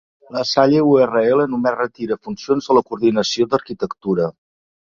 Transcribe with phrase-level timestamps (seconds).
[0.35, 4.31] La Salle-URL només retira funcions a la coordinació d'Arquitectura